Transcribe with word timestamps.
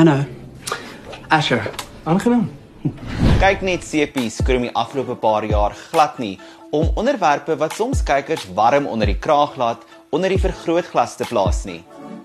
Know. 0.00 0.24
Asher, 1.28 1.60
aangenaam. 2.08 2.46
Kyk 3.42 3.60
net 3.66 3.82
CP 3.84 4.30
skroom 4.32 4.62
die 4.64 4.72
afgelope 4.72 5.12
paar 5.20 5.44
jaar 5.44 5.74
glad 5.90 6.16
nie 6.22 6.38
om 6.72 6.88
onderwerpe 6.96 7.56
wat 7.60 7.74
soms 7.76 8.00
kykers 8.08 8.46
warm 8.56 8.86
onder 8.88 9.10
die 9.10 9.18
kraag 9.20 9.58
laat 9.60 9.84
onder 10.16 10.32
die 10.32 10.40
vergrootglas 10.40 11.18
te 11.20 11.26
plaas 11.28 11.66
nie. 11.68 11.82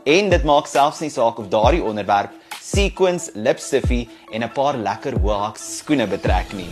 En 0.08 0.32
dit 0.32 0.46
maak 0.48 0.70
selfs 0.72 1.02
nie 1.04 1.12
saak 1.12 1.42
of 1.42 1.50
daardie 1.52 1.84
onderwerp 1.84 2.32
sequins, 2.62 3.32
lipstiffie 3.36 4.08
en 4.32 4.44
'n 4.44 4.54
paar 4.56 4.78
lekker 4.78 5.20
hoëhak 5.20 5.58
skoene 5.58 6.08
betrek 6.08 6.54
nie. 6.54 6.72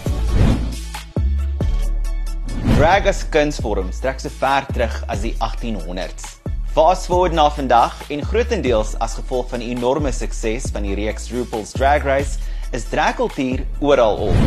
Drag 2.77 3.07
as 3.07 3.25
kunsvorm 3.29 3.91
strek 3.91 4.19
so 4.19 4.29
ver 4.29 4.65
terug 4.71 5.03
as 5.07 5.21
die 5.21 5.35
1800s. 5.39 6.42
Fast 6.73 7.05
forward 7.05 7.35
na 7.37 7.51
vandag 7.53 7.93
en 8.09 8.23
grootendeels 8.25 8.95
as 8.97 9.13
gevolg 9.13 9.51
van 9.51 9.61
die 9.61 9.67
enorme 9.75 10.09
sukses 10.09 10.63
van 10.73 10.81
die 10.87 10.95
reeks 10.97 11.27
RuPaul's 11.29 11.75
Drag 11.75 12.01
Race 12.01 12.39
is 12.73 12.87
dragkultuur 12.89 13.61
oral 13.77 14.15
op. 14.31 14.39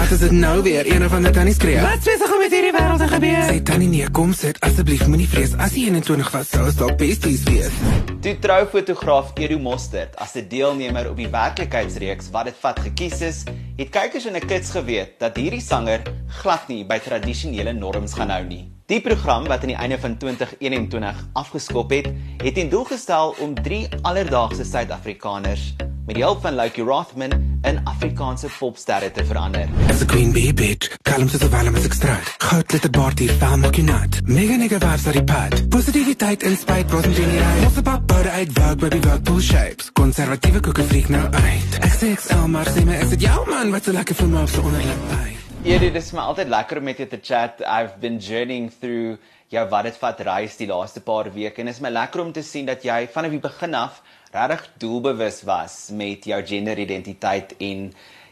Ag, 0.00 0.10
is 0.10 0.24
dit 0.24 0.34
nou 0.34 0.56
weer 0.66 0.82
een 0.90 1.06
van 1.12 1.22
die 1.22 1.30
tannies 1.36 1.60
skree? 1.60 1.78
Wat 1.84 2.02
sê 2.02 2.16
jy 2.18 2.38
met 2.40 2.56
hierdie 2.56 2.72
wêreld 2.74 3.04
gebeur? 3.12 3.44
Sy 3.46 3.60
tannie 3.70 3.86
nee, 3.92 4.08
kom 4.18 4.32
sit 4.34 4.58
asseblief 4.66 5.04
moenie 5.06 5.28
vrees 5.30 5.54
as 5.62 5.78
jy 5.78 5.86
21 5.92 6.32
was 6.34 6.50
sou 6.56 6.66
dalk 6.80 6.98
besties 6.98 7.46
wees. 7.46 7.78
Toe 8.26 8.34
troufotograaf 8.42 9.30
Edu 9.38 9.60
Mostert 9.62 10.18
as 10.18 10.34
'n 10.34 10.50
deelnemer 10.50 11.06
op 11.12 11.22
die 11.22 11.30
werklikheidsreeks 11.30 12.34
wat 12.34 12.50
dit 12.50 12.58
vat 12.66 12.82
gekies 12.82 13.22
is, 13.22 13.44
het 13.78 13.94
kykers 13.94 14.26
in 14.26 14.34
'n 14.34 14.42
kits 14.42 14.74
geweet 14.74 15.20
dat 15.22 15.38
hierdie 15.38 15.62
sanger 15.62 16.02
glad 16.42 16.66
nie 16.66 16.82
by 16.82 16.98
tradisionele 16.98 17.72
norms 17.72 18.18
gaan 18.18 18.34
hou 18.34 18.42
nie. 18.42 18.79
Die 18.90 18.98
program 19.00 19.44
wat 19.46 19.60
aan 19.62 19.70
die 19.70 19.76
einde 19.78 19.98
van 20.02 20.16
2021 20.18 21.18
afgeskop 21.32 21.90
het, 21.90 22.08
het 22.42 22.56
in 22.58 22.68
doel 22.68 22.84
gestel 22.84 23.34
om 23.38 23.54
drie 23.54 23.88
alledaagse 24.02 24.64
Suid-Afrikaners 24.64 25.74
met 26.06 26.16
die 26.18 26.24
hulp 26.24 26.40
van 26.42 26.56
Lucky 26.58 26.82
Rothman 26.82 27.30
in 27.62 27.78
Afrikaanse 27.84 28.48
popsterre 28.58 29.12
te 29.14 29.24
verander. 29.24 29.68
As 29.86 30.02
a 30.02 30.08
queen 30.10 30.32
bee 30.34 30.50
bitch, 30.54 30.96
kalm 31.06 31.28
soos 31.28 31.44
'n 31.46 31.50
walm 31.50 31.74
as 31.74 31.84
ek 31.84 31.92
straat. 31.92 32.34
Goud 32.38 32.66
glitter 32.66 32.90
bord 32.90 33.18
hier, 33.18 33.32
val 33.38 33.56
maak 33.56 33.76
jy 33.76 33.82
nat. 33.82 34.18
Mega 34.24 34.56
nigga 34.56 34.78
vibes 34.78 35.06
aan 35.06 35.12
die 35.12 35.24
pad. 35.24 35.68
Positiviteit 35.68 36.42
en 36.42 36.56
spite, 36.56 36.92
rozen 36.92 37.14
geniaal. 37.14 37.64
Ons 37.64 37.76
op 37.76 38.06
boude 38.06 38.30
uit 38.30 38.58
work, 38.58 38.78
baby 38.78 39.00
work, 39.00 39.22
pull 39.22 39.40
shapes. 39.40 39.92
Conservatieve 39.92 40.60
koeken 40.60 40.84
freak 40.84 41.08
nou 41.08 41.30
uit. 41.30 41.78
Ek 41.80 41.92
sê 41.92 42.10
ek 42.10 42.20
sal 42.20 42.48
maar 42.48 42.66
sê 42.66 42.84
my, 42.84 42.94
ek 42.94 43.06
sê 43.06 43.16
jou 43.16 43.46
man, 43.46 43.70
wat 43.70 43.84
so 43.84 43.92
lekker 43.92 44.14
vir 44.14 44.28
my 44.28 44.42
op 44.42 44.48
so 44.48 44.62
onderlik 44.62 45.06
by. 45.10 45.39
Ja, 45.60 45.76
dit 45.76 45.92
is 45.92 46.06
my 46.16 46.22
altyd 46.24 46.48
lekker 46.48 46.78
om 46.80 46.86
met 46.88 46.96
jou 47.02 47.06
te 47.10 47.18
chat. 47.20 47.58
I've 47.60 47.98
been 48.00 48.14
journeying 48.16 48.70
through 48.72 49.18
jou 49.52 49.64
wat 49.68 49.84
dit 49.84 49.98
vat 50.00 50.22
reis 50.24 50.54
die 50.56 50.68
laaste 50.70 51.02
paar 51.04 51.28
weke 51.34 51.60
en 51.60 51.68
is 51.68 51.82
my 51.84 51.90
lekker 51.92 52.22
om 52.22 52.30
te 52.32 52.40
sien 52.40 52.64
dat 52.64 52.86
jy 52.86 53.02
vanaf 53.12 53.34
die 53.34 53.42
begin 53.44 53.76
af 53.76 53.98
regtig 54.32 54.64
doelbewus 54.80 55.42
was 55.44 55.74
met 55.92 56.24
jou 56.24 56.38
genderidentiteit 56.52 57.52
en 57.58 57.90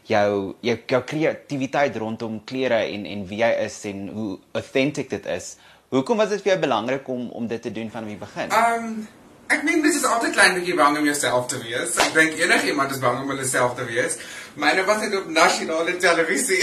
jou 0.09 0.31
jou, 0.65 0.75
jou 0.89 1.01
kreatiwiteit 1.13 2.01
rondom 2.01 2.41
klere 2.49 2.81
en 2.95 3.05
en 3.05 3.23
wie 3.29 3.43
jy 3.43 3.51
is 3.67 3.77
en 3.91 4.07
hoe 4.15 4.31
authentic 4.57 5.13
dit 5.13 5.29
is. 5.29 5.53
Hoekom 5.93 6.17
was 6.17 6.33
dit 6.33 6.41
vir 6.41 6.55
jou 6.55 6.59
belangrik 6.65 7.13
om 7.13 7.29
om 7.29 7.45
dit 7.53 7.61
te 7.61 7.69
doen 7.77 7.93
vanaf 7.93 8.09
die 8.09 8.21
begin? 8.25 8.57
Um 8.57 9.18
Ek 9.49 9.63
meen 9.65 9.81
dit 9.81 9.95
is 9.97 10.03
altyd 10.05 10.35
klein 10.35 10.55
bietjie 10.59 10.75
bang 10.77 10.97
om 10.99 11.05
jouself 11.09 11.47
te 11.49 11.57
wees. 11.63 11.95
Ek 12.03 12.13
dink 12.13 12.37
enigiemand 12.37 12.91
is 12.93 12.99
bang 13.01 13.23
om 13.23 13.31
hulle 13.33 13.47
self 13.49 13.73
te 13.79 13.85
wees. 13.87 14.19
Myne 14.61 14.83
was 14.85 15.01
dit 15.01 15.15
op 15.17 15.31
nasionale 15.33 15.95
televisie. 15.97 16.61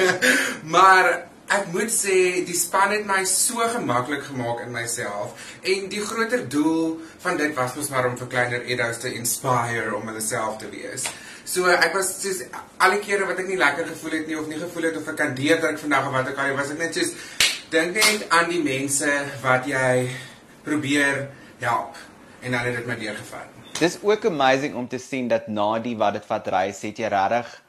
maar 0.74 1.08
ek 1.56 1.70
moet 1.72 1.88
sê 1.92 2.44
die 2.44 2.56
span 2.56 2.92
het 2.92 3.08
my 3.08 3.22
so 3.28 3.64
gemaklik 3.72 4.26
gemaak 4.28 4.60
in 4.66 4.70
myself 4.76 5.56
en 5.68 5.88
die 5.92 6.04
groter 6.04 6.44
doel 6.52 7.00
van 7.24 7.40
dit 7.40 7.56
was 7.56 7.74
mos 7.80 7.90
maar 7.92 8.08
om 8.08 8.16
vir 8.20 8.30
kleiner 8.36 8.64
Edos 8.68 9.00
te 9.02 9.12
inspire 9.16 9.96
om 9.96 10.08
hulle 10.12 10.24
self 10.24 10.60
te 10.60 10.68
wees. 10.72 11.08
So 11.48 11.68
ek 11.72 11.96
was 11.96 12.14
soos 12.20 12.44
alle 12.76 13.00
kere 13.04 13.24
wat 13.28 13.40
ek 13.40 13.48
nie 13.48 13.60
lekker 13.60 13.88
gevoel 13.88 14.20
het 14.20 14.28
nie 14.28 14.36
of 14.36 14.52
nie 14.52 14.60
gevoel 14.60 14.92
het 14.92 15.00
of 15.00 15.12
ek 15.12 15.22
kan 15.24 15.36
deurdruk 15.36 15.80
vandag 15.80 16.12
of 16.12 16.20
wat 16.20 16.32
ek 16.36 16.44
al 16.44 16.56
was 16.60 16.76
ek 16.76 16.84
net 16.84 17.00
soos 17.00 17.16
dink 17.72 17.96
net 17.96 18.28
aan 18.28 18.52
die 18.52 18.64
mense 18.64 19.08
wat 19.40 19.64
jy 19.64 20.10
probeer 20.64 21.30
help 21.64 21.96
en 22.42 22.50
dan 22.50 22.60
het 22.60 22.76
dit 22.76 22.86
my 22.86 22.96
deurgevat. 22.98 23.60
Dis 23.78 23.98
ook 24.02 24.24
amazing 24.26 24.74
om 24.74 24.88
te 24.88 24.98
sien 24.98 25.28
dat 25.28 25.48
na 25.48 25.78
die 25.78 25.96
wat 25.96 26.18
dit 26.18 26.26
vat 26.26 26.46
reis 26.46 26.82
het 26.82 26.98
jy 26.98 27.10
regtig 27.12 27.62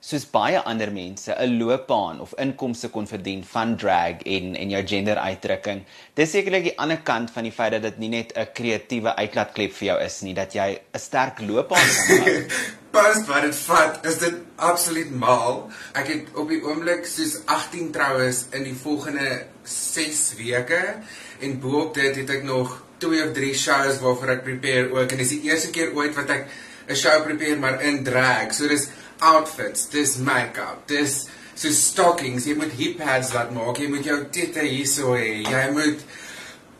soos 0.00 0.24
baie 0.30 0.60
ander 0.70 0.92
mense 0.94 1.34
'n 1.34 1.58
loopbaan 1.58 2.20
of 2.20 2.34
inkomste 2.38 2.88
kon 2.88 3.06
verdien 3.06 3.44
van 3.44 3.76
drag 3.76 4.22
en 4.22 4.54
en 4.54 4.70
jou 4.70 4.86
gender 4.86 5.16
uitdrukking. 5.16 5.82
Dis 6.14 6.30
sekerlik 6.30 6.62
die 6.62 6.78
ander 6.78 7.00
kant 7.02 7.30
van 7.30 7.42
die 7.42 7.52
feit 7.52 7.72
dat 7.72 7.82
dit 7.82 7.98
nie 7.98 8.08
net 8.08 8.32
'n 8.36 8.46
kreatiewe 8.52 9.16
uitlaatklep 9.16 9.72
vir 9.72 9.86
jou 9.86 10.00
is 10.00 10.20
nie, 10.20 10.34
dat 10.34 10.52
jy 10.52 10.80
'n 10.94 10.98
sterk 10.98 11.40
loopbaan 11.40 11.88
kan 12.06 12.26
hê. 12.26 12.46
Pas 12.98 13.26
wat 13.26 13.42
dit 13.42 13.54
vat, 13.54 14.06
is 14.06 14.18
dit 14.18 14.34
absoluut 14.56 15.10
mal. 15.10 15.70
Ek 15.92 16.06
het 16.06 16.24
op 16.34 16.48
die 16.48 16.62
oomblik 16.62 17.06
soos 17.06 17.44
18 17.44 17.90
troues 17.90 18.46
in 18.52 18.64
die 18.64 18.74
volgende 18.74 19.46
6 19.64 20.34
weke 20.36 20.94
en 21.40 21.60
boop 21.60 21.94
dit 21.94 22.16
het 22.16 22.30
ek 22.30 22.42
nog 22.42 22.87
twee 22.98 23.22
of 23.24 23.32
drie 23.36 23.54
shows 23.54 24.00
waarvoor 24.02 24.34
ek 24.36 24.44
prepare 24.46 24.88
ook 24.92 25.12
en 25.12 25.22
dis 25.22 25.34
die 25.36 25.50
eerste 25.50 25.70
keer 25.74 25.94
ooit 25.96 26.14
wat 26.18 26.30
ek 26.34 26.48
'n 26.88 26.96
show 26.96 27.22
prepare 27.22 27.56
maar 27.56 27.82
in 27.82 28.04
drag. 28.04 28.54
So 28.54 28.68
dis 28.68 28.88
outfits, 29.20 29.88
dis 29.88 30.16
make-up, 30.16 30.86
dis 30.86 31.26
so 31.54 31.70
stockings, 31.70 32.46
jy 32.46 32.54
moet 32.54 32.72
hip 32.78 32.98
pads 32.98 33.32
laat 33.34 33.50
maak, 33.50 33.78
jy 33.78 33.88
moet 33.88 34.04
jou 34.04 34.18
tette 34.30 34.62
hierso 34.62 35.16
hê. 35.18 35.42
Jy 35.42 35.64
moet 35.74 36.04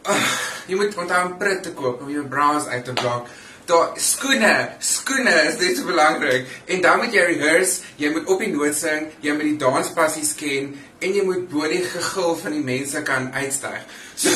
uh, 0.08 0.30
jy 0.70 0.78
moet 0.78 0.96
onthou 0.96 1.24
om 1.26 1.36
prit 1.38 1.62
te 1.62 1.72
koop 1.76 2.02
om 2.02 2.10
jou 2.10 2.24
bras 2.24 2.66
uit 2.66 2.84
te 2.84 2.92
blok. 2.92 3.28
Daar 3.68 3.90
skoene, 4.00 4.70
skoene 4.80 5.32
is 5.44 5.58
net 5.60 5.76
so 5.76 5.84
belangrik. 5.84 6.46
En 6.72 6.80
dan 6.80 7.02
moet 7.02 7.12
jy 7.12 7.24
rehearse, 7.34 7.82
jy 8.00 8.08
moet 8.14 8.30
op 8.32 8.40
die 8.40 8.48
noot 8.48 8.72
sing, 8.72 9.10
jy 9.20 9.34
moet 9.36 9.44
die 9.44 9.58
danspassies 9.60 10.30
ken 10.38 10.70
en 11.04 11.12
jy 11.12 11.24
moet 11.26 11.44
bo 11.50 11.68
die 11.68 11.82
gegil 11.84 12.32
van 12.40 12.56
die 12.56 12.62
mense 12.64 13.02
kan 13.04 13.28
uitstyg. 13.36 13.84
So 14.16 14.32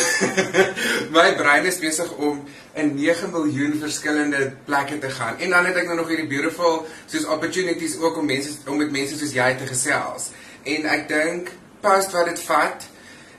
my 1.17 1.33
brein 1.41 1.65
is 1.71 1.81
besig 1.81 2.13
om 2.21 2.45
in 2.77 2.93
9 3.01 3.33
miljoen 3.33 3.81
verskillende 3.81 4.45
plekke 4.69 5.01
te 5.01 5.09
gaan. 5.17 5.41
En 5.41 5.57
dan 5.57 5.71
het 5.71 5.81
ek 5.81 5.89
nou 5.89 6.03
nog 6.03 6.13
hierdie 6.13 6.29
beautiful 6.29 6.83
soos 7.07 7.25
opportunities 7.25 7.97
ook 8.05 8.21
om 8.21 8.29
mense 8.29 8.59
om 8.69 8.77
met 8.85 8.93
mense 8.93 9.17
soos 9.17 9.33
jy 9.33 9.51
te 9.57 9.73
gesels. 9.73 10.29
En 10.69 10.91
ek 10.93 11.09
dink 11.09 11.55
pas 11.81 12.05
wat 12.13 12.35
dit 12.35 12.49
vat, 12.53 12.91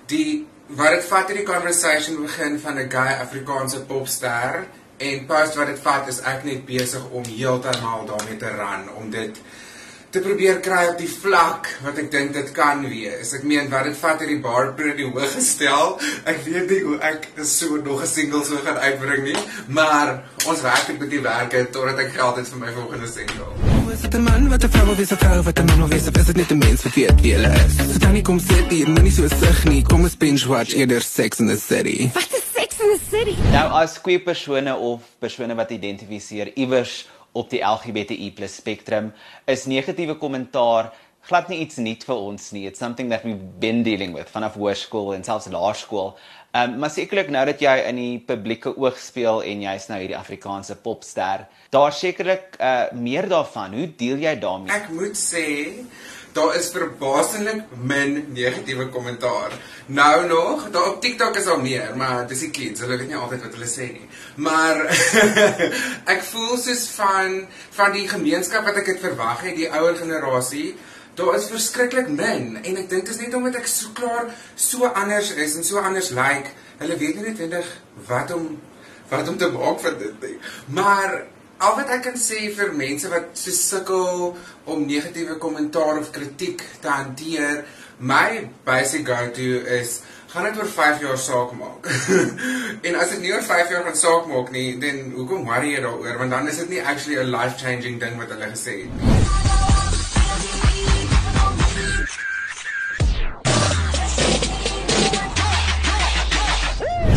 die 0.09 0.29
wat 0.73 0.97
dit 0.97 1.05
vat 1.05 1.29
hierdie 1.29 1.45
conversation 1.45 2.23
begin 2.25 2.57
van 2.59 2.81
'n 2.81 2.89
guy 2.89 3.11
Afrikaanse 3.21 3.85
popster 3.85 4.65
en 4.97 5.25
pas 5.25 5.55
wat 5.55 5.67
dit 5.67 5.79
vat 5.79 6.07
is 6.07 6.21
ek 6.21 6.43
net 6.43 6.65
besig 6.65 7.09
om 7.11 7.23
heeltemal 7.23 8.05
daarmee 8.05 8.37
te 8.37 8.49
ran 8.49 8.89
om 8.97 9.09
dit 9.09 9.41
te 10.13 10.21
probeer 10.21 10.59
kry 10.61 10.83
op 10.91 10.99
die 11.01 11.09
vlak 11.09 11.67
wat 11.81 11.97
ek 11.97 12.11
dink 12.13 12.35
dit 12.35 12.49
kan 12.53 12.83
wees. 12.85 13.31
Ek 13.33 13.45
meen 13.49 13.71
wat 13.71 13.87
dit 13.89 13.95
vat 13.97 14.19
hierdie 14.21 14.41
bar 14.43 14.69
pretty 14.77 15.07
hoog 15.07 15.31
gestel. 15.33 15.95
Ek 16.29 16.43
weet 16.45 16.69
nie 16.69 16.81
hoe 16.85 16.99
ek 17.09 17.25
so 17.49 17.79
nog 17.81 18.03
'n 18.03 18.11
single 18.11 18.43
so 18.45 18.61
gaan 18.61 18.77
uitbring 18.77 19.23
nie, 19.23 19.39
maar 19.67 20.21
ons 20.45 20.61
werk 20.61 20.93
met 20.99 21.09
die 21.09 21.23
werke 21.23 21.65
totdat 21.71 21.97
ek 22.05 22.13
geld 22.13 22.37
het 22.37 22.47
vir 22.47 22.59
my 22.59 22.71
volgende 22.77 23.09
single. 23.09 23.49
Is 23.93 24.01
dit 24.01 24.13
'n 24.13 24.23
man 24.23 24.49
wat 24.49 24.63
'n 24.63 24.69
vrou 24.69 24.85
wil 24.85 24.95
wees, 24.95 25.11
'n 25.11 25.17
vrou 25.17 25.41
wat 25.41 25.59
'n 25.59 25.65
man 25.65 25.77
wil 25.77 25.87
wees, 25.87 26.07
of 26.07 26.17
is 26.17 26.25
dit 26.25 26.35
net 26.35 26.51
'n 26.51 26.57
mens 26.57 26.83
wat 26.83 26.93
weet 26.93 27.21
wie 27.21 27.33
hulle 27.33 27.53
is? 27.65 27.73
So 27.93 27.97
dan 27.99 28.21
kom 28.21 28.39
sit 28.39 28.69
hier, 28.69 28.87
nou 28.89 29.01
nie 29.01 29.11
so 29.11 29.27
sug 29.27 29.65
nie. 29.65 29.81
Kom 29.81 30.03
ons 30.03 30.17
binge 30.17 30.47
watch 30.47 30.75
eerder 30.75 31.01
Sex 31.01 31.39
in 31.39 31.47
the 31.47 31.57
City. 31.57 32.11
Wat 32.13 32.29
is 32.31 32.42
the 32.93 32.99
City? 33.01 33.33
Nou 33.49 33.71
as 33.79 33.95
queer 34.01 34.21
persone 34.21 34.69
of 34.69 35.05
persone 35.21 35.55
wat 35.57 35.71
identifiseer 35.73 36.51
iewers 36.59 37.07
op 37.33 37.49
die 37.49 37.63
LGBTI+ 37.65 38.29
spektrum 38.51 39.09
is 39.49 39.65
negatiewe 39.69 40.15
kommentaar 40.21 40.91
glad 41.27 41.49
nie 41.49 41.61
iets 41.63 41.79
nuut 41.79 42.03
vir 42.03 42.15
ons 42.15 42.51
nie. 42.51 42.65
It's 42.67 42.79
something 42.79 43.09
that 43.09 43.23
we've 43.23 43.59
been 43.59 43.83
dealing 43.83 44.15
with 44.15 44.31
vanaf 44.31 44.57
hoërskool 44.59 45.13
en 45.15 45.23
selfs 45.23 45.51
laerskool. 45.51 46.13
Ehm 46.53 46.75
um, 46.75 46.79
maar 46.83 46.91
sekerlik 46.93 47.31
nou 47.33 47.45
dat 47.49 47.61
jy 47.63 47.73
in 47.89 47.97
die 47.97 48.17
publieke 48.21 48.75
oog 48.77 48.99
speel 49.01 49.41
en 49.41 49.61
jy's 49.65 49.87
nou 49.89 49.97
hierdie 50.01 50.19
Afrikaanse 50.19 50.75
popster, 50.75 51.47
daar 51.73 51.95
sekerlik 51.97 52.59
uh 52.59 52.91
meer 52.93 53.29
daarvan. 53.29 53.73
Hoe 53.73 53.87
deel 53.97 54.21
jy 54.21 54.35
daarmee? 54.39 54.75
Ek 54.75 54.91
moet 54.93 55.17
sê 55.17 55.47
daar 56.33 56.55
is 56.57 56.69
verbaasendlik 56.73 57.73
min 57.89 58.15
negatiewe 58.33 58.87
kommentaar. 58.89 59.53
Nou 59.85 60.27
nog, 60.27 60.69
daar 60.73 60.87
op 60.93 61.01
TikTok 61.01 61.35
is 61.37 61.47
al 61.47 61.59
meer, 61.61 61.91
maar 61.97 62.27
dis 62.27 62.45
die 62.45 62.49
kids, 62.49 62.81
hulle 62.81 62.97
weet 62.97 63.11
nie 63.11 63.19
altyd 63.19 63.45
wat 63.45 63.57
hulle 63.57 63.69
sê 63.69 63.89
nie. 63.93 64.07
Maar 64.35 64.81
ek 66.13 66.25
voel 66.31 66.57
soos 66.57 66.87
van 66.95 67.43
van 67.77 67.93
die 67.97 68.07
gemeenskap 68.09 68.65
wat 68.69 68.81
ek 68.81 68.95
het 68.95 69.05
verwag 69.05 69.45
het, 69.45 69.55
die 69.57 69.69
ouer 69.69 69.97
generasie, 69.99 70.73
daar 71.15 71.35
is 71.35 71.49
verskriklik 71.51 72.09
min 72.09 72.57
en 72.63 72.77
ek 72.77 72.89
dink 72.89 73.05
dit 73.05 73.13
is 73.13 73.21
net 73.21 73.35
omdat 73.37 73.59
ek 73.61 73.67
so 73.69 73.93
klaar 73.97 74.31
so 74.55 74.89
anders 74.89 75.33
is 75.33 75.55
en 75.55 75.67
so 75.67 75.81
anders 75.81 76.09
lyk. 76.09 76.49
Like, 76.49 76.55
hulle 76.81 76.97
weet 76.97 77.19
nie 77.19 77.27
noodwendig 77.27 77.69
wat 78.07 78.33
om 78.33 78.49
wat 79.11 79.29
om 79.29 79.37
te 79.37 79.49
maak 79.53 79.79
van 79.83 79.97
dit 79.99 80.25
nie. 80.25 80.37
Maar 80.73 81.23
al 81.63 81.75
wat 81.77 81.91
ek 81.95 82.03
kan 82.07 82.17
sê 82.19 82.47
vir 82.55 82.73
mense 82.77 83.09
wat 83.11 83.31
so 83.37 83.53
sukkel 83.53 84.33
om 84.65 84.85
negatiewe 84.87 85.37
kommentaar 85.43 86.01
of 86.01 86.11
kritiek 86.15 86.63
te 86.81 86.89
hanteer, 86.89 87.63
my 87.99 88.49
basic 88.65 89.05
go-to 89.07 89.61
is 89.79 90.01
gaan 90.33 90.49
dit 90.49 90.57
oor 90.57 90.69
5 90.75 91.03
jaar 91.05 91.19
saak 91.21 91.51
maak. 91.59 91.89
en 92.87 92.95
as 92.97 93.13
dit 93.13 93.21
nie 93.21 93.35
oor 93.35 93.45
5 93.45 93.75
jaar 93.75 93.85
gaan 93.89 93.99
saak 93.99 94.31
maak 94.31 94.49
nie, 94.55 94.71
dan 94.81 95.13
hoekom 95.13 95.45
worry 95.45 95.75
jy 95.75 95.83
daaroor? 95.85 96.17
Want 96.23 96.33
dan 96.33 96.49
is 96.49 96.63
dit 96.63 96.73
nie 96.73 96.81
actually 96.81 97.21
'n 97.21 97.29
life-changing 97.35 98.01
ding 98.01 98.17
wat 98.17 98.33
hulle 98.33 98.49
gesê 98.55 98.81
het 98.81 98.97
nie. 98.97 99.62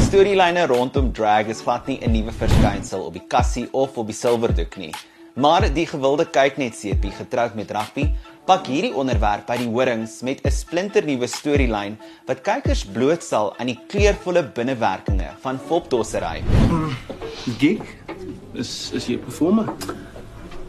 Storyline 0.07 0.67
rondom 0.71 1.09
drag 1.11 1.49
is 1.51 1.61
glad 1.61 1.89
nie 1.91 1.99
'n 1.99 2.13
nuwe 2.15 2.31
verskynsel 2.31 3.01
op 3.09 3.13
die 3.13 3.27
kassie 3.27 3.67
of 3.73 3.97
op 3.99 4.07
die 4.07 4.15
silwerdoek 4.15 4.77
nie. 4.79 4.93
Maar 5.35 5.67
die 5.75 5.87
gewilde 5.87 6.25
kyk 6.31 6.59
net 6.63 6.77
sepie 6.79 7.11
getroud 7.11 7.57
met 7.59 7.71
rugby 7.75 8.05
pak 8.47 8.67
hierdie 8.71 8.95
onderwerp 8.95 9.49
by 9.49 9.57
die 9.59 9.67
horings 9.67 10.23
met 10.23 10.45
'n 10.45 10.51
splinternuwe 10.51 11.27
storielyn 11.27 11.99
wat 12.27 12.43
kykers 12.43 12.85
blootstel 12.85 13.53
aan 13.59 13.67
die 13.67 13.79
kleurvolle 13.89 14.45
binnewerkinge 14.45 15.33
van 15.43 15.59
fopdossery. 15.59 16.45
Gig? 17.59 17.83
Is 18.55 18.93
is 18.93 19.07
jy 19.07 19.17
'n 19.17 19.25
performer? 19.25 19.75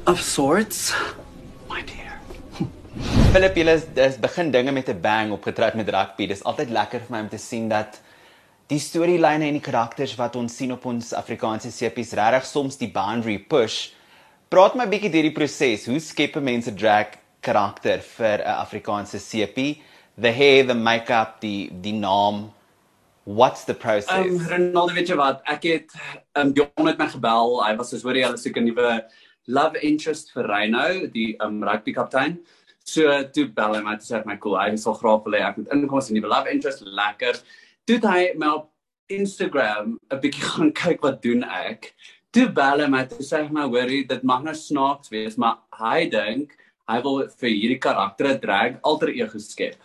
Of 0.07 0.19
sorts. 0.19 0.95
My 1.69 1.83
dear. 1.85 2.17
Philip, 3.31 3.55
jy 3.55 3.69
is, 3.69 3.85
is 3.95 4.17
begin 4.17 4.51
dinge 4.51 4.71
met 4.71 4.89
'n 4.89 4.99
bang 4.99 5.31
opgetrek 5.31 5.75
met 5.75 5.89
rugby. 5.89 6.27
Dis 6.27 6.43
altyd 6.43 6.69
lekker 6.69 6.99
vir 6.99 7.11
my 7.11 7.19
om 7.19 7.29
te 7.29 7.37
sien 7.37 7.69
dat 7.69 8.01
die 8.67 8.79
storielyne 8.83 9.47
en 9.47 9.55
die 9.55 9.63
karakters 9.63 10.15
wat 10.19 10.35
ons 10.39 10.57
sien 10.59 10.73
op 10.75 10.85
ons 10.89 11.13
Afrikaanse 11.15 11.71
sepies 11.71 12.11
regtig 12.17 12.47
soms 12.49 12.79
die 12.79 12.91
boundary 12.91 13.37
push. 13.39 13.93
Praat 14.51 14.75
my 14.79 14.87
bietjie 14.91 15.11
deur 15.11 15.27
die 15.27 15.35
proses. 15.35 15.87
Hoe 15.87 15.99
skep 15.99 16.35
'n 16.35 16.43
mens 16.43 16.67
'n 16.67 16.75
drag 16.75 17.17
karakter 17.41 17.99
vir 17.99 18.43
'n 18.43 18.57
Afrikaanse 18.65 19.19
sepie? 19.19 19.81
The 20.19 20.31
hair, 20.31 20.65
the 20.65 20.73
make-up, 20.73 21.39
die 21.41 21.69
die 21.81 21.93
naam. 21.93 22.51
What's 23.23 23.65
the 23.65 23.73
process? 23.73 24.09
Ehm 24.09 24.35
um, 24.35 24.47
Ronaldo 24.47 24.93
weet 24.93 25.09
jy 25.09 25.15
wat, 25.15 25.41
ek 25.45 25.63
het 25.63 25.91
ehm 26.35 26.47
um, 26.47 26.53
Dion 26.53 26.87
het 26.87 26.97
my 26.97 27.07
gebel. 27.07 27.63
Hy 27.63 27.75
was 27.75 27.89
soos 27.89 28.03
hoor 28.03 28.15
jy 28.15 28.23
hulle 28.23 28.37
soek 28.37 28.57
'n 28.57 28.65
nuwe 28.65 29.03
love 29.47 29.79
interest 29.81 30.31
vir 30.33 30.47
Reyno, 30.47 31.07
die 31.07 31.35
ehm 31.39 31.47
um, 31.47 31.63
rugby 31.63 31.93
kaptein. 31.93 32.39
So 32.83 33.03
toe 33.33 33.45
bel 33.47 33.75
hy 33.75 33.81
my 33.81 33.95
toe 33.95 34.07
sê 34.07 34.25
my 34.25 34.37
cool, 34.37 34.57
hy 34.59 34.75
sal 34.75 34.93
graag 34.93 35.23
wil 35.25 35.33
hê 35.33 35.41
ek 35.43 35.57
moet 35.57 35.71
inkom 35.75 35.97
as 35.97 36.09
'n 36.09 36.15
nuwe 36.15 36.27
love 36.27 36.51
interest, 36.51 36.81
lekker. 36.81 37.35
Toe 37.87 38.01
hy 38.03 38.33
my 38.35 38.47
op 38.51 38.65
Instagram 39.07 39.95
'n 40.11 40.19
bietjie 40.19 40.43
gaan 40.51 40.71
kyk 40.75 41.03
wat 41.05 41.21
doen 41.23 41.43
ek. 41.43 41.93
Toe 42.35 42.49
bel 42.51 42.83
hy 42.83 42.87
my 42.91 43.05
toe 43.07 43.23
sê 43.23 43.45
hy 43.45 43.51
my 43.55 43.63
hoorie, 43.63 44.03
dit 44.07 44.23
mag 44.27 44.43
nou 44.43 44.53
snaaks 44.53 45.11
wees, 45.13 45.37
maar 45.39 45.61
hy 45.79 46.09
dink 46.11 46.57
hy 46.87 46.97
wil 47.03 47.21
vir 47.39 47.49
hierdie 47.49 47.79
karakter 47.79 48.27
'n 48.33 48.41
drag 48.43 48.75
alter 48.83 49.13
ego 49.15 49.39
skep. 49.39 49.79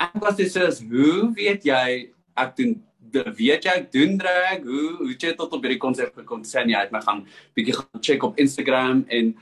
Ek 0.00 0.16
was 0.20 0.36
dis 0.36 0.54
soos, 0.56 0.80
hoe 0.80 1.28
weet 1.36 1.68
jy 1.68 2.08
ek 2.36 2.56
doen 2.56 2.80
weet 3.12 3.68
jy 3.68 3.72
ek 3.76 3.92
doen 3.92 4.16
drag? 4.18 4.64
Hoe 4.64 4.96
hoe 5.04 5.12
jy 5.12 5.34
tot 5.36 5.52
op 5.52 5.60
hierdie 5.60 5.82
konsep 5.82 6.16
gekom 6.16 6.42
sê 6.48 6.64
jy 6.64 6.78
het 6.78 6.92
my 6.92 7.00
gaan 7.04 7.26
bietjie 7.54 7.76
gaan 7.76 8.00
check 8.00 8.24
op 8.24 8.40
Instagram 8.40 9.04
en 9.08 9.36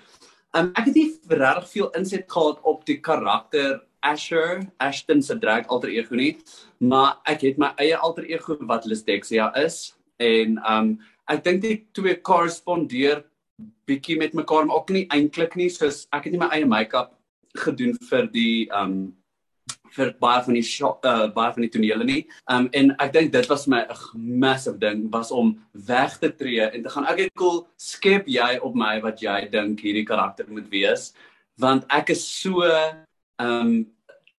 um, 0.55 0.73
ek 0.75 0.91
het 0.91 0.95
nie 0.99 1.11
regtig 1.31 1.71
veel 1.75 1.91
inset 1.95 2.27
gehad 2.27 2.59
op 2.67 2.83
die 2.87 2.99
karakter 2.99 3.79
Asher, 4.03 4.67
Ashton 4.81 5.23
se 5.23 5.37
drag 5.39 5.69
alter 5.69 5.91
ego 5.91 6.17
nie, 6.17 6.39
maar 6.79 7.19
ek 7.29 7.45
het 7.49 7.59
my 7.61 7.73
eie 7.79 7.97
alter 7.97 8.27
ego 8.29 8.57
wat 8.69 8.89
Listexia 8.89 9.51
is 9.61 9.95
en 10.21 10.59
um 10.69 10.99
ek 11.31 11.45
dink 11.45 11.63
die 11.63 11.77
twee 11.97 12.17
korrespondeer 12.17 13.25
bietjie 13.89 14.19
met 14.19 14.35
mekaar 14.35 14.67
maar 14.67 14.83
ook 14.83 14.93
nie 14.95 15.07
eintlik 15.13 15.57
nie 15.57 15.71
soos 15.71 16.07
ek 16.13 16.27
het 16.27 16.35
nie 16.35 16.43
my 16.43 16.51
eie 16.57 16.69
make-up 16.69 17.15
gedoen 17.65 17.97
vir 18.11 18.29
die 18.33 18.69
um 18.75 19.13
vir 19.95 20.13
baie 20.23 20.43
van 20.47 20.55
die 20.55 20.65
uh, 20.87 21.27
baie 21.35 21.53
van 21.55 21.65
die 21.65 21.71
tonele 21.75 22.05
nie. 22.07 22.21
Um 22.51 22.69
en 22.77 22.93
ek 23.03 23.13
dink 23.17 23.33
dit 23.33 23.49
was 23.51 23.67
my 23.67 23.83
'n 23.83 24.39
massive 24.39 24.79
ding 24.79 25.11
was 25.11 25.31
om 25.31 25.59
weg 25.73 26.19
te 26.19 26.31
tree 26.31 26.61
en 26.61 26.83
te 26.83 26.89
gaan 26.89 27.07
ek 27.07 27.19
het 27.19 27.35
cool 27.35 27.67
skep 27.77 28.27
jy 28.27 28.59
op 28.63 28.75
my 28.75 29.01
wat 29.01 29.21
jy 29.23 29.49
dink 29.51 29.81
hierdie 29.81 30.07
karakter 30.07 30.47
moet 30.49 30.71
wees 30.71 31.13
want 31.59 31.85
ek 31.91 32.11
is 32.11 32.25
so 32.25 32.63
um 33.41 33.75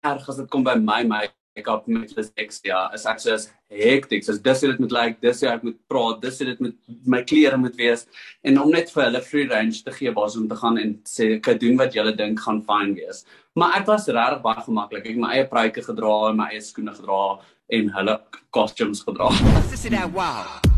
erg 0.05 0.29
as 0.29 0.41
dit 0.41 0.51
kom 0.51 0.65
by 0.65 0.77
my 0.81 1.03
my 1.05 1.27
ek 1.59 1.69
op 1.69 1.89
met 1.91 2.13
dysleksia 2.15 2.79
is 2.95 3.05
ek 3.11 3.21
soos 3.23 3.49
hektiek 3.71 4.25
soos 4.25 4.39
dis 4.43 4.63
dit 4.65 4.81
moet 4.83 4.95
lyk 4.95 5.11
like, 5.11 5.21
dis 5.25 5.43
ek 5.51 5.65
moet 5.67 5.77
praat 5.91 6.23
dis 6.23 6.39
dit 6.39 6.63
moet 6.63 6.77
my 7.15 7.23
klere 7.27 7.59
moet 7.61 7.77
wees. 7.79 8.07
En 8.47 8.59
om 8.63 8.71
net 8.71 8.91
vir 8.95 9.07
hulle 9.07 9.23
free 9.27 9.51
range 9.51 9.83
te 9.85 9.95
gee 9.99 10.15
waar 10.17 10.33
om 10.39 10.49
te 10.49 10.59
gaan 10.63 10.79
en 10.79 10.97
sê 11.09 11.35
ek 11.39 11.53
doen 11.61 11.79
wat 11.81 11.95
julle 11.99 12.15
dink 12.17 12.41
gaan 12.47 12.63
fyn 12.67 12.95
wees. 12.99 13.25
Maar 13.59 13.81
ek 13.81 13.91
was 13.91 14.09
regtig 14.09 14.43
baie 14.47 14.67
gemaklik. 14.67 15.07
Ek 15.11 15.21
my 15.21 15.35
eie 15.37 15.47
pruike 15.51 15.85
gedra 15.91 16.17
en 16.31 16.43
my 16.43 16.51
eie 16.55 16.65
skoene 16.65 16.95
gedra 16.97 17.23
en 17.71 17.95
hulle 17.99 18.19
costumes 18.55 19.05
gedra. 19.07 19.31
This 19.71 19.85
is 19.85 19.91
that 19.91 20.11
wow. 20.15 20.70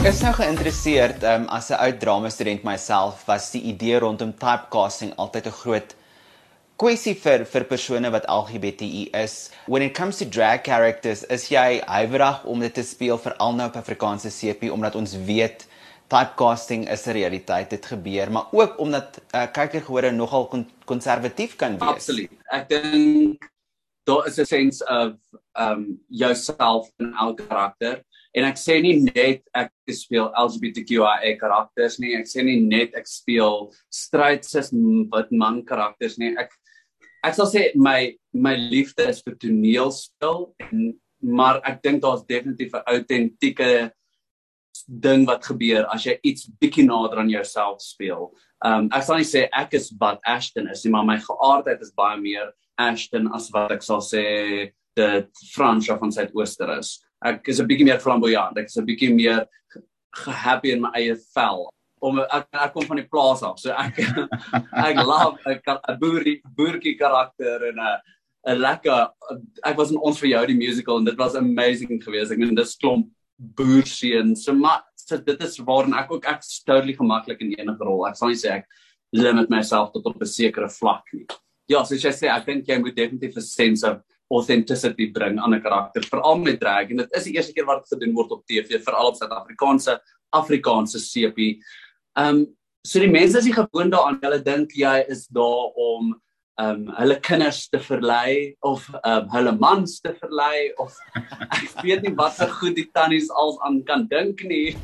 Ek 0.00 0.06
is 0.08 0.22
nou 0.24 0.30
geïnteresseerd 0.32 1.24
um, 1.28 1.42
as 1.52 1.66
'n 1.68 1.76
oud 1.76 1.98
drama 2.00 2.30
student 2.32 2.62
myself 2.64 3.26
was 3.28 3.50
die 3.52 3.60
idee 3.68 3.98
rondom 4.00 4.30
typecasting 4.32 5.10
altyd 5.20 5.50
'n 5.50 5.56
groot 5.58 5.90
kwessie 6.80 7.12
vir 7.24 7.44
vir 7.44 7.64
persone 7.68 8.10
wat 8.14 8.24
LGBTI 8.24 9.10
is. 9.12 9.50
When 9.66 9.82
it 9.82 9.92
comes 9.92 10.16
to 10.16 10.24
drag 10.24 10.64
characters, 10.64 11.24
is 11.28 11.50
jy 11.50 11.82
huiwerig 11.84 12.44
om 12.44 12.60
dit 12.60 12.74
te 12.74 12.82
speel 12.82 13.18
veral 13.18 13.52
nou 13.52 13.68
op 13.68 13.76
Afrikaanse 13.76 14.32
CP 14.32 14.72
omdat 14.72 14.96
ons 14.96 15.12
weet 15.28 15.66
typecasting 16.08 16.88
is 16.88 17.06
'n 17.06 17.12
realiteit, 17.12 17.70
dit 17.70 17.86
gebeur, 17.86 18.32
maar 18.32 18.48
ook 18.52 18.80
omdat 18.80 19.20
uh, 19.34 19.52
kykergehore 19.52 20.12
nogal 20.12 20.48
konservatief 20.84 21.56
kon 21.56 21.76
kan 21.76 21.78
wees. 21.78 22.08
Absoluut. 22.08 22.30
Ek 22.48 22.68
dink 22.68 23.50
daar 24.08 24.26
is 24.26 24.38
'n 24.38 24.46
sense 24.46 24.80
of 24.88 25.12
um 25.60 26.00
jouself 26.08 26.88
in 26.96 27.12
elke 27.12 27.46
karakter 27.46 28.00
en 28.34 28.46
ek 28.46 28.58
sê 28.60 28.78
nie 28.82 28.96
net 29.02 29.42
ek 29.56 29.72
speel 29.94 30.30
LGBTQIA 30.38 31.34
karakters 31.40 31.98
nie 32.02 32.14
ek 32.18 32.28
sê 32.30 32.44
nie 32.46 32.60
net 32.62 32.94
ek 32.98 33.08
speel 33.10 33.70
straight 33.90 34.46
cis 34.46 34.70
wat 35.10 35.32
man 35.34 35.62
karakters 35.66 36.18
nie 36.20 36.32
ek 36.38 36.54
ek 37.26 37.36
sal 37.36 37.48
sê 37.50 37.70
my 37.74 38.12
my 38.32 38.54
liefde 38.56 39.08
is 39.10 39.22
vir 39.26 39.38
toneelspel 39.42 40.50
en 40.66 40.92
maar 41.20 41.60
ek 41.68 41.82
dink 41.84 42.02
daar's 42.02 42.24
definitief 42.24 42.72
'n 42.74 42.86
autentieke 42.86 43.90
ding 44.86 45.26
wat 45.26 45.44
gebeur 45.44 45.84
as 45.92 46.06
jy 46.06 46.16
iets 46.24 46.48
bietjie 46.60 46.86
nader 46.86 47.18
aan 47.20 47.30
jouself 47.30 47.82
speel. 47.82 48.30
Um 48.64 48.88
ek 48.92 49.04
sal 49.04 49.20
nie 49.20 49.28
sê 49.28 49.48
ek 49.52 49.74
is 49.74 49.92
wat 50.00 50.20
Ashton 50.24 50.70
is 50.70 50.84
nie, 50.84 50.92
maar 50.92 51.04
my 51.04 51.18
geaardheid 51.18 51.82
is 51.82 51.92
baie 51.92 52.16
meer 52.20 52.52
Ashton 52.78 53.28
as 53.34 53.50
wat 53.52 53.72
ek 53.72 53.82
sal 53.82 54.00
sê 54.00 54.72
dit 54.96 55.30
Fransja 55.54 55.98
van 55.98 56.12
Suidooster 56.12 56.78
is 56.78 56.98
ek 57.24 57.48
is 57.48 57.60
'n 57.60 57.68
bietjie 57.68 57.84
meer 57.84 58.00
flamboyant. 58.00 58.58
Ek 58.58 58.66
is 58.66 58.76
'n 58.76 58.86
bietjie 58.86 59.14
meer 59.14 59.46
gehappy 60.24 60.72
in 60.72 60.80
my 60.80 60.90
eie 60.94 61.16
vel. 61.34 61.68
Om 62.00 62.20
ek, 62.20 62.46
ek 62.52 62.72
kom 62.72 62.86
van 62.86 62.96
die 62.96 63.08
plaas 63.08 63.42
af. 63.42 63.58
So 63.58 63.70
ek 63.72 63.98
ek 64.88 64.96
love 65.04 65.38
'n 65.46 65.98
boerie 66.00 66.40
boertjie 66.56 66.98
karakter 66.98 67.68
en 67.68 67.78
'n 67.78 67.98
'n 68.46 68.58
lekker 68.58 69.08
ek 69.64 69.76
was 69.76 69.90
in 69.90 69.98
ons 69.98 70.18
vir 70.18 70.30
jou 70.30 70.46
die 70.46 70.56
musical 70.56 70.98
en 70.98 71.04
dit 71.04 71.18
was 71.18 71.34
amazing 71.34 72.00
geweest. 72.02 72.32
Ek 72.32 72.38
meen 72.38 72.54
dis 72.54 72.76
klomp 72.76 73.10
boerseun. 73.38 74.36
So 74.36 74.52
maar 74.54 74.82
so 74.96 75.18
dit 75.18 75.42
is 75.42 75.58
waarin 75.58 75.94
ek 75.94 76.10
ook 76.10 76.26
ek 76.26 76.40
totally 76.66 76.94
gemaklik 76.94 77.40
in 77.40 77.54
enige 77.58 77.84
rol. 77.84 78.06
Ek 78.06 78.16
sal 78.16 78.28
nie 78.28 78.40
sê 78.40 78.60
ek 78.60 78.66
limit 79.12 79.50
myself 79.50 79.92
tot 79.92 80.06
op 80.06 80.20
'n 80.20 80.26
sekere 80.26 80.68
vlak 80.68 81.04
nie. 81.12 81.26
Ja, 81.68 81.84
so 81.84 81.94
jy 81.94 82.10
sê 82.10 82.28
ek 82.28 82.46
dink 82.46 82.66
jy 82.66 82.78
moet 82.78 82.96
definitief 82.96 83.36
'n 83.36 83.42
sense 83.42 83.84
of 83.84 84.00
authenticity 84.30 85.10
bring 85.12 85.40
aan 85.40 85.54
'n 85.54 85.62
karakter 85.62 86.06
veral 86.06 86.38
met 86.38 86.60
drag 86.60 86.90
en 86.90 87.02
dit 87.02 87.16
is 87.18 87.24
die 87.24 87.34
eerste 87.34 87.52
keer 87.52 87.66
wat 87.66 87.82
dit 87.84 87.98
gedoen 87.98 88.14
word 88.14 88.30
op 88.30 88.46
TV 88.46 88.80
veral 88.82 89.10
op 89.10 89.16
Suid-Afrikaanse 89.18 90.00
Afrikaanse 90.30 90.98
sepie. 90.98 91.60
Ehm 92.16 92.34
um, 92.36 92.46
so 92.82 93.00
die 93.00 93.10
mense 93.10 93.38
is 93.38 93.44
nie 93.44 93.52
gewoond 93.52 93.92
daaraan 93.92 94.18
hulle 94.22 94.40
dink 94.42 94.72
jy 94.72 95.04
is 95.12 95.26
daar 95.26 95.74
om 95.76 96.14
ehm 96.60 96.70
um, 96.70 96.94
hulle 96.96 97.16
kinders 97.20 97.68
te 97.68 97.80
verlei 97.80 98.56
of 98.60 98.86
ehm 99.02 99.24
um, 99.24 99.28
hulle 99.34 99.52
mans 99.58 100.00
te 100.00 100.14
verlei 100.20 100.72
of 100.76 100.96
ek 101.56 101.82
weet 101.82 102.02
nie 102.06 102.14
wat 102.16 102.36
se 102.36 102.48
goed 102.60 102.76
die 102.76 102.88
tannies 102.92 103.30
als 103.30 103.58
aan 103.66 103.82
kan 103.84 104.06
dink 104.08 104.44
nie. 104.44 104.76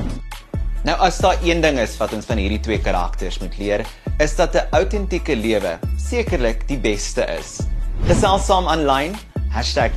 nou 0.88 0.96
as 1.08 1.18
daar 1.18 1.38
een 1.42 1.62
ding 1.64 1.78
is 1.82 1.96
wat 1.98 2.12
ons 2.12 2.26
van 2.26 2.38
hierdie 2.38 2.62
twee 2.62 2.78
karakters 2.82 3.40
moet 3.42 3.58
leer, 3.58 3.86
is 4.22 4.36
dat 4.36 4.54
'n 4.54 4.68
autentieke 4.80 5.36
lewe 5.36 5.78
sekerlik 5.98 6.68
die 6.68 6.78
beste 6.78 7.26
is. 7.38 7.75
Gesels 8.04 8.44
saam 8.46 8.68
aanlyn 8.68 9.16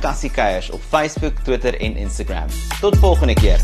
#kassiekeiers 0.00 0.70
op 0.70 0.80
Facebook, 0.88 1.32
Twitter 1.44 1.80
en 1.80 1.96
Instagram. 1.96 2.46
Tot 2.80 2.96
volgende 2.96 3.34
keer. 3.34 3.60